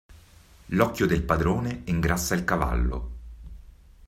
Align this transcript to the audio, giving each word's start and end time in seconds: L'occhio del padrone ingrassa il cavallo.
L'occhio 0.69 1.05
del 1.05 1.21
padrone 1.21 1.83
ingrassa 1.85 2.33
il 2.33 2.43
cavallo. 2.43 3.11